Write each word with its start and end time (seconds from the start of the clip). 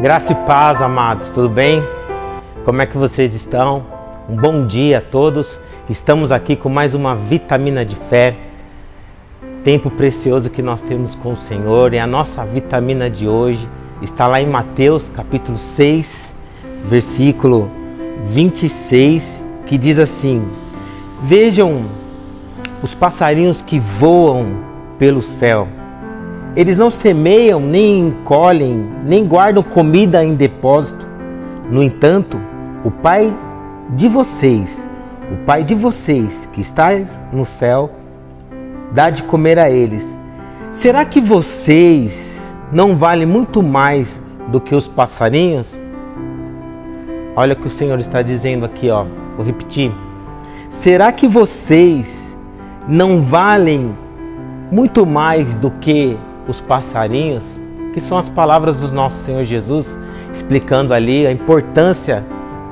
Graça 0.00 0.32
e 0.32 0.34
paz, 0.46 0.80
amados, 0.80 1.28
tudo 1.28 1.50
bem? 1.50 1.82
Como 2.64 2.80
é 2.80 2.86
que 2.86 2.96
vocês 2.96 3.34
estão? 3.34 3.84
Um 4.30 4.34
bom 4.34 4.66
dia 4.66 4.96
a 4.96 5.00
todos. 5.02 5.60
Estamos 5.90 6.32
aqui 6.32 6.56
com 6.56 6.70
mais 6.70 6.94
uma 6.94 7.14
vitamina 7.14 7.84
de 7.84 7.94
fé. 7.94 8.34
Tempo 9.62 9.90
precioso 9.90 10.48
que 10.48 10.62
nós 10.62 10.80
temos 10.80 11.14
com 11.14 11.32
o 11.32 11.36
Senhor 11.36 11.92
e 11.92 11.98
a 11.98 12.06
nossa 12.06 12.46
vitamina 12.46 13.10
de 13.10 13.28
hoje 13.28 13.68
está 14.00 14.26
lá 14.26 14.40
em 14.40 14.46
Mateus, 14.46 15.10
capítulo 15.10 15.58
6, 15.58 16.34
versículo 16.86 17.70
26, 18.26 19.22
que 19.66 19.76
diz 19.76 19.98
assim: 19.98 20.48
Vejam 21.24 21.84
os 22.82 22.94
passarinhos 22.94 23.60
que 23.60 23.78
voam 23.78 24.64
pelo 24.98 25.20
céu 25.20 25.68
eles 26.56 26.76
não 26.76 26.90
semeiam, 26.90 27.60
nem 27.60 28.10
colhem, 28.24 28.88
nem 29.06 29.24
guardam 29.24 29.62
comida 29.62 30.24
em 30.24 30.34
depósito. 30.34 31.08
No 31.70 31.82
entanto, 31.82 32.40
o 32.84 32.90
Pai 32.90 33.32
de 33.90 34.08
vocês, 34.08 34.88
o 35.32 35.44
Pai 35.44 35.62
de 35.62 35.74
vocês 35.74 36.48
que 36.52 36.60
está 36.60 36.88
no 37.32 37.44
céu, 37.44 37.90
dá 38.92 39.10
de 39.10 39.22
comer 39.22 39.58
a 39.58 39.70
eles. 39.70 40.18
Será 40.72 41.04
que 41.04 41.20
vocês 41.20 42.54
não 42.72 42.96
valem 42.96 43.26
muito 43.26 43.62
mais 43.62 44.20
do 44.48 44.60
que 44.60 44.74
os 44.74 44.88
passarinhos? 44.88 45.80
Olha 47.36 47.52
o 47.52 47.56
que 47.56 47.68
o 47.68 47.70
Senhor 47.70 47.98
está 48.00 48.22
dizendo 48.22 48.64
aqui, 48.64 48.90
ó. 48.90 49.04
Vou 49.36 49.46
repetir. 49.46 49.92
Será 50.70 51.12
que 51.12 51.28
vocês 51.28 52.36
não 52.88 53.22
valem 53.22 53.94
muito 54.70 55.06
mais 55.06 55.56
do 55.56 55.70
que 55.70 56.16
os 56.50 56.60
passarinhos, 56.60 57.58
que 57.92 58.00
são 58.00 58.18
as 58.18 58.28
palavras 58.28 58.80
do 58.80 58.92
nosso 58.92 59.24
Senhor 59.24 59.42
Jesus, 59.42 59.98
explicando 60.32 60.92
ali 60.92 61.26
a 61.26 61.32
importância, 61.32 62.24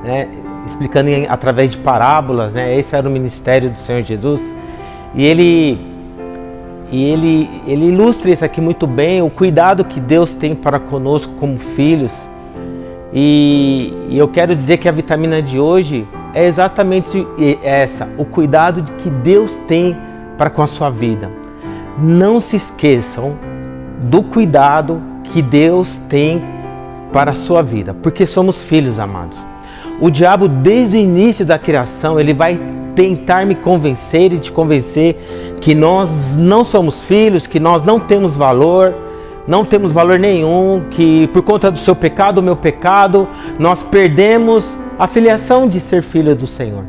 né, 0.05 0.29
explicando 0.67 1.11
através 1.29 1.73
de 1.73 1.79
parábolas, 1.79 2.55
né, 2.55 2.77
esse 2.79 2.95
era 2.95 3.09
o 3.09 3.11
ministério 3.11 3.70
do 3.70 3.79
Senhor 3.79 4.03
Jesus, 4.03 4.55
e 5.15 5.25
ele 5.25 5.79
e 6.91 7.05
ele, 7.05 7.51
ele 7.67 7.87
ilustra 7.89 8.31
isso 8.31 8.45
aqui 8.45 8.62
muito 8.62 8.87
bem, 8.87 9.20
o 9.20 9.29
cuidado 9.29 9.85
que 9.85 10.01
Deus 10.01 10.33
tem 10.33 10.55
para 10.55 10.79
conosco 10.79 11.35
como 11.35 11.59
filhos. 11.59 12.13
E, 13.13 13.92
e 14.09 14.17
eu 14.17 14.27
quero 14.27 14.55
dizer 14.55 14.79
que 14.79 14.89
a 14.89 14.92
vitamina 14.92 15.42
de 15.42 15.59
hoje 15.59 16.09
é 16.33 16.47
exatamente 16.47 17.27
essa, 17.63 18.09
o 18.17 18.25
cuidado 18.25 18.83
que 18.97 19.11
Deus 19.11 19.57
tem 19.67 19.95
para 20.39 20.48
com 20.48 20.63
a 20.63 20.67
sua 20.67 20.89
vida. 20.89 21.31
Não 21.98 22.41
se 22.41 22.57
esqueçam 22.57 23.37
do 23.99 24.23
cuidado 24.23 25.03
que 25.25 25.43
Deus 25.43 25.99
tem 26.09 26.43
para 27.13 27.33
a 27.33 27.35
sua 27.35 27.63
vida, 27.63 27.95
porque 27.95 28.27
somos 28.27 28.63
filhos 28.63 28.99
amados. 28.99 29.39
O 30.01 30.11
diabo, 30.11 30.49
desde 30.49 30.97
o 30.97 31.01
início 31.01 31.45
da 31.45 31.59
criação, 31.59 32.21
ele 32.21 32.33
vai 32.33 32.61
tentar 32.95 33.47
me 33.47 33.55
convencer 33.55 34.33
e 34.33 34.39
te 34.39 34.51
convencer 34.51 35.17
que 35.61 35.75
nós 35.75 36.37
não 36.37 36.65
somos 36.65 37.03
filhos, 37.03 37.47
que 37.47 37.61
nós 37.61 37.83
não 37.83 37.99
temos 37.99 38.37
valor, 38.37 38.95
não 39.47 39.65
temos 39.65 39.93
valor 39.93 40.19
nenhum, 40.19 40.85
que 40.91 41.27
por 41.29 41.43
conta 41.43 41.71
do 41.71 41.79
seu 41.79 41.97
pecado, 41.97 42.39
o 42.39 42.43
meu 42.43 42.57
pecado, 42.57 43.27
nós 43.59 43.83
perdemos 43.83 44.77
a 44.99 45.07
filiação 45.07 45.69
de 45.69 45.81
ser 45.81 46.03
filho 46.03 46.35
do 46.35 46.47
Senhor. 46.47 46.85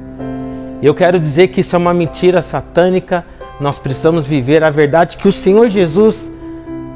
Eu 0.81 0.93
quero 0.93 1.19
dizer 1.19 1.49
que 1.49 1.61
isso 1.61 1.75
é 1.75 1.79
uma 1.79 1.93
mentira 1.93 2.41
satânica. 2.41 3.25
Nós 3.59 3.77
precisamos 3.77 4.25
viver 4.25 4.63
a 4.63 4.69
verdade 4.69 5.17
que 5.17 5.27
o 5.27 5.31
Senhor 5.31 5.67
Jesus 5.67 6.31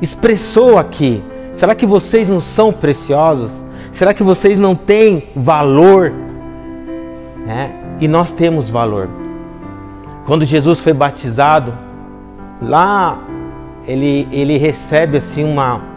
expressou 0.04 0.78
aqui. 0.78 1.24
Será 1.54 1.74
que 1.74 1.86
vocês 1.86 2.28
não 2.28 2.42
são 2.42 2.74
preciosos? 2.74 3.66
Será 3.94 4.14
que 4.14 4.22
vocês 4.22 4.60
não 4.60 4.76
têm 4.76 5.30
valor? 5.34 6.12
É, 7.48 7.70
e 8.02 8.08
nós 8.08 8.32
temos 8.32 8.70
valor. 8.70 9.10
Quando 10.26 10.44
Jesus 10.44 10.82
foi 10.82 10.92
batizado, 10.92 11.74
lá 12.62 13.18
ele, 13.88 14.28
ele 14.32 14.58
recebe 14.58 15.18
assim 15.18 15.44
uma 15.44 15.94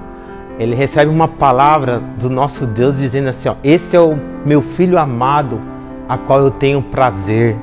ele 0.59 0.75
recebe 0.75 1.11
uma 1.11 1.29
palavra 1.29 2.03
do 2.19 2.31
nosso 2.31 2.67
Deus 2.67 2.97
dizendo 2.97 3.29
assim, 3.29 3.47
ó, 3.47 3.57
esse 3.63 3.95
é 3.95 4.01
o 4.01 4.19
meu 4.47 4.63
filho 4.63 4.97
amado, 4.97 5.61
a 6.09 6.17
qual 6.17 6.41
eu 6.41 6.51
tenho 6.51 6.81
prazer. 6.81 7.55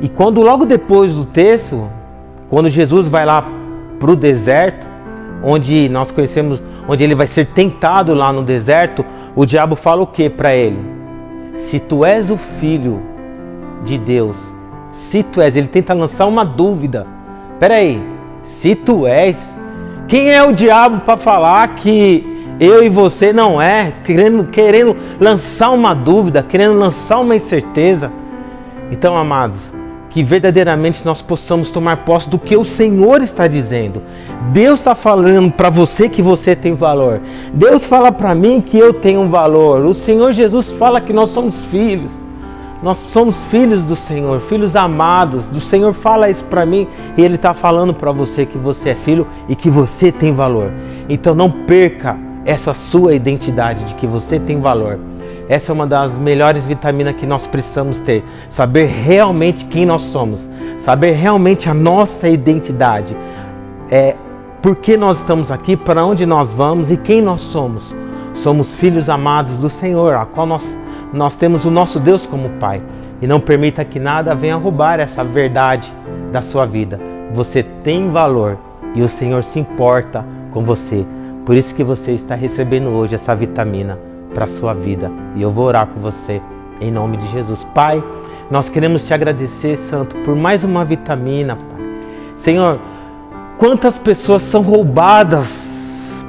E 0.00 0.08
quando 0.08 0.42
logo 0.42 0.66
depois 0.66 1.14
do 1.14 1.24
texto, 1.24 1.88
quando 2.48 2.68
Jesus 2.68 3.06
vai 3.06 3.24
lá 3.24 3.46
para 4.00 4.10
o 4.10 4.16
deserto, 4.16 4.89
onde 5.42 5.88
nós 5.88 6.10
conhecemos, 6.10 6.62
onde 6.88 7.02
ele 7.02 7.14
vai 7.14 7.26
ser 7.26 7.46
tentado 7.46 8.14
lá 8.14 8.32
no 8.32 8.42
deserto, 8.42 9.04
o 9.34 9.44
diabo 9.44 9.76
fala 9.76 10.02
o 10.02 10.06
que 10.06 10.28
para 10.28 10.54
ele? 10.54 10.78
Se 11.54 11.78
tu 11.78 12.04
és 12.04 12.30
o 12.30 12.36
filho 12.36 13.00
de 13.84 13.98
Deus, 13.98 14.36
se 14.90 15.22
tu 15.22 15.40
és, 15.40 15.56
ele 15.56 15.68
tenta 15.68 15.94
lançar 15.94 16.26
uma 16.26 16.44
dúvida. 16.44 17.06
Peraí, 17.58 18.02
se 18.42 18.74
tu 18.74 19.06
és, 19.06 19.56
quem 20.08 20.30
é 20.30 20.42
o 20.42 20.52
diabo 20.52 21.00
para 21.00 21.16
falar 21.16 21.74
que 21.76 22.26
eu 22.58 22.82
e 22.84 22.88
você 22.88 23.32
não 23.32 23.60
é, 23.60 23.92
querendo, 24.04 24.46
querendo 24.46 24.96
lançar 25.18 25.70
uma 25.70 25.94
dúvida, 25.94 26.42
querendo 26.42 26.78
lançar 26.78 27.20
uma 27.20 27.34
incerteza? 27.34 28.12
Então, 28.90 29.16
amados, 29.16 29.72
que 30.10 30.22
verdadeiramente 30.24 31.04
nós 31.06 31.22
possamos 31.22 31.70
tomar 31.70 31.98
posse 31.98 32.28
do 32.28 32.38
que 32.38 32.56
o 32.56 32.64
Senhor 32.64 33.22
está 33.22 33.46
dizendo. 33.46 34.02
Deus 34.52 34.80
está 34.80 34.94
falando 34.94 35.52
para 35.52 35.70
você 35.70 36.08
que 36.08 36.20
você 36.20 36.56
tem 36.56 36.74
valor. 36.74 37.20
Deus 37.54 37.86
fala 37.86 38.10
para 38.10 38.34
mim 38.34 38.60
que 38.60 38.76
eu 38.76 38.92
tenho 38.92 39.28
valor. 39.28 39.84
O 39.86 39.94
Senhor 39.94 40.32
Jesus 40.32 40.70
fala 40.72 41.00
que 41.00 41.12
nós 41.12 41.30
somos 41.30 41.64
filhos. 41.64 42.24
Nós 42.82 42.96
somos 42.96 43.40
filhos 43.42 43.84
do 43.84 43.94
Senhor, 43.94 44.40
filhos 44.40 44.74
amados. 44.74 45.48
Do 45.48 45.60
Senhor 45.60 45.92
fala 45.92 46.28
isso 46.28 46.44
para 46.44 46.66
mim 46.66 46.88
e 47.16 47.22
Ele 47.22 47.36
está 47.36 47.54
falando 47.54 47.94
para 47.94 48.10
você 48.10 48.44
que 48.44 48.58
você 48.58 48.90
é 48.90 48.94
filho 48.94 49.26
e 49.48 49.54
que 49.54 49.70
você 49.70 50.10
tem 50.10 50.34
valor. 50.34 50.72
Então 51.08 51.34
não 51.34 51.50
perca 51.50 52.18
essa 52.44 52.74
sua 52.74 53.14
identidade 53.14 53.84
de 53.84 53.94
que 53.94 54.06
você 54.06 54.40
tem 54.40 54.60
valor. 54.60 54.98
Essa 55.50 55.72
é 55.72 55.74
uma 55.74 55.84
das 55.84 56.16
melhores 56.16 56.64
vitaminas 56.64 57.16
que 57.16 57.26
nós 57.26 57.44
precisamos 57.44 57.98
ter. 57.98 58.24
Saber 58.48 58.86
realmente 58.86 59.64
quem 59.64 59.84
nós 59.84 60.02
somos, 60.02 60.48
saber 60.78 61.10
realmente 61.10 61.68
a 61.68 61.74
nossa 61.74 62.28
identidade. 62.28 63.16
É, 63.90 64.14
por 64.62 64.76
que 64.76 64.96
nós 64.96 65.18
estamos 65.18 65.50
aqui, 65.50 65.76
para 65.76 66.04
onde 66.04 66.24
nós 66.24 66.52
vamos 66.52 66.92
e 66.92 66.96
quem 66.96 67.20
nós 67.20 67.40
somos. 67.40 67.96
Somos 68.32 68.76
filhos 68.76 69.08
amados 69.08 69.58
do 69.58 69.68
Senhor, 69.68 70.14
a 70.14 70.24
qual 70.24 70.46
nós, 70.46 70.78
nós 71.12 71.34
temos 71.34 71.64
o 71.64 71.70
nosso 71.70 71.98
Deus 71.98 72.28
como 72.28 72.48
Pai. 72.60 72.80
E 73.20 73.26
não 73.26 73.40
permita 73.40 73.84
que 73.84 73.98
nada 73.98 74.36
venha 74.36 74.54
roubar 74.54 75.00
essa 75.00 75.24
verdade 75.24 75.92
da 76.30 76.40
sua 76.40 76.64
vida. 76.64 77.00
Você 77.34 77.64
tem 77.82 78.08
valor 78.08 78.56
e 78.94 79.02
o 79.02 79.08
Senhor 79.08 79.42
se 79.42 79.58
importa 79.58 80.24
com 80.52 80.62
você. 80.62 81.04
Por 81.44 81.56
isso 81.56 81.74
que 81.74 81.82
você 81.82 82.12
está 82.12 82.36
recebendo 82.36 82.90
hoje 82.90 83.16
essa 83.16 83.34
vitamina 83.34 84.09
para 84.34 84.44
a 84.44 84.48
sua 84.48 84.72
vida. 84.74 85.10
E 85.36 85.42
eu 85.42 85.50
vou 85.50 85.66
orar 85.66 85.86
por 85.86 86.00
você 86.00 86.40
em 86.80 86.90
nome 86.90 87.16
de 87.16 87.26
Jesus. 87.28 87.64
Pai, 87.74 88.02
nós 88.50 88.68
queremos 88.68 89.04
te 89.04 89.14
agradecer, 89.14 89.76
Santo, 89.76 90.16
por 90.16 90.34
mais 90.34 90.64
uma 90.64 90.84
vitamina, 90.84 91.56
Pai. 91.56 91.80
Senhor, 92.36 92.80
quantas 93.58 93.98
pessoas 93.98 94.42
são 94.42 94.62
roubadas, 94.62 96.24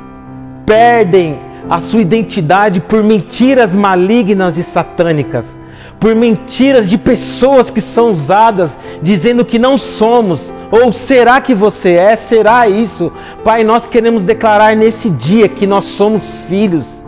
perdem 0.65 1.39
a 1.69 1.79
sua 1.79 2.01
identidade 2.01 2.81
por 2.81 3.03
mentiras 3.03 3.73
malignas 3.73 4.57
e 4.57 4.63
satânicas, 4.63 5.59
por 5.99 6.13
mentiras 6.15 6.89
de 6.89 6.97
pessoas 6.97 7.69
que 7.69 7.79
são 7.79 8.11
usadas 8.11 8.77
dizendo 9.01 9.45
que 9.45 9.57
não 9.57 9.77
somos, 9.77 10.53
ou 10.69 10.91
será 10.91 11.39
que 11.39 11.53
você 11.53 11.93
é? 11.93 12.15
Será 12.15 12.67
isso? 12.67 13.11
Pai, 13.43 13.63
nós 13.63 13.87
queremos 13.87 14.23
declarar 14.23 14.75
nesse 14.75 15.09
dia 15.09 15.47
que 15.47 15.65
nós 15.65 15.85
somos 15.85 16.29
filhos 16.47 17.00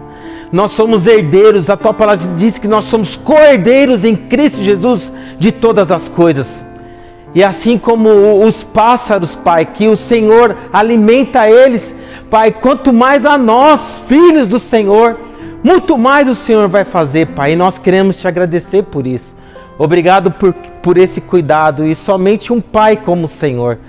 nós 0.53 0.73
somos 0.73 1.07
herdeiros, 1.07 1.67
a 1.67 1.75
tua 1.75 1.95
palavra 1.95 2.27
diz 2.35 2.59
que 2.59 2.67
nós 2.67 2.85
somos 2.85 3.15
co-herdeiros 3.15 4.05
em 4.05 4.15
Cristo 4.15 4.61
Jesus 4.61 5.11
de 5.39 5.51
todas 5.51 5.91
as 5.91 6.07
coisas. 6.07 6.63
E 7.33 7.43
assim 7.43 7.75
como 7.75 8.45
os 8.45 8.61
pássaros, 8.61 9.35
Pai, 9.35 9.65
que 9.65 9.87
o 9.87 9.95
Senhor 9.95 10.55
alimenta 10.71 11.49
eles, 11.49 11.95
Pai, 12.29 12.51
quanto 12.51 12.93
mais 12.93 13.25
a 13.25 13.35
nós, 13.35 14.03
filhos 14.07 14.47
do 14.47 14.59
Senhor, 14.59 15.17
muito 15.63 15.97
mais 15.97 16.27
o 16.27 16.35
Senhor 16.35 16.67
vai 16.67 16.85
fazer, 16.85 17.29
Pai, 17.29 17.53
e 17.53 17.55
nós 17.55 17.79
queremos 17.79 18.19
te 18.19 18.27
agradecer 18.27 18.83
por 18.83 19.07
isso. 19.07 19.35
Obrigado 19.79 20.29
por, 20.29 20.53
por 20.83 20.99
esse 20.99 21.19
cuidado, 21.19 21.83
e 21.83 21.95
somente 21.95 22.53
um 22.53 22.61
Pai 22.61 22.95
como 22.95 23.25
o 23.25 23.27
Senhor 23.27 23.79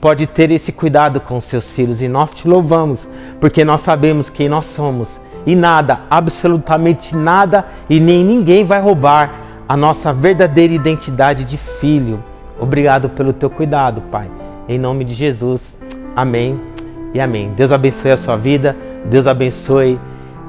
pode 0.00 0.26
ter 0.26 0.50
esse 0.50 0.72
cuidado 0.72 1.20
com 1.20 1.38
seus 1.38 1.68
filhos, 1.68 2.00
e 2.00 2.08
nós 2.08 2.32
te 2.32 2.48
louvamos, 2.48 3.06
porque 3.38 3.62
nós 3.62 3.82
sabemos 3.82 4.30
quem 4.30 4.48
nós 4.48 4.64
somos 4.64 5.20
e 5.46 5.54
nada, 5.54 6.00
absolutamente 6.10 7.16
nada 7.16 7.66
e 7.88 8.00
nem 8.00 8.24
ninguém 8.24 8.64
vai 8.64 8.80
roubar 8.80 9.40
a 9.68 9.76
nossa 9.76 10.12
verdadeira 10.12 10.72
identidade 10.72 11.44
de 11.44 11.56
filho. 11.56 12.22
Obrigado 12.58 13.08
pelo 13.08 13.32
teu 13.32 13.50
cuidado, 13.50 14.00
Pai. 14.02 14.30
Em 14.68 14.78
nome 14.78 15.04
de 15.04 15.14
Jesus. 15.14 15.76
Amém 16.14 16.60
e 17.12 17.20
amém. 17.20 17.52
Deus 17.56 17.72
abençoe 17.72 18.12
a 18.12 18.16
sua 18.16 18.36
vida. 18.36 18.76
Deus 19.06 19.26
abençoe 19.26 19.98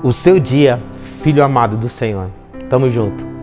o 0.03 0.13
seu 0.13 0.39
dia, 0.39 0.81
filho 1.21 1.43
amado 1.43 1.77
do 1.77 1.89
Senhor. 1.89 2.29
Tamo 2.69 2.89
junto. 2.89 3.34